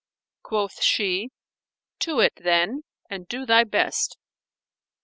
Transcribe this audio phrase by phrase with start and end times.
[0.41, 1.29] Quoth she,
[1.99, 4.17] "To it, then, and do thy best."